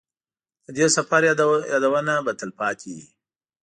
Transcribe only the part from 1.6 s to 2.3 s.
یادونه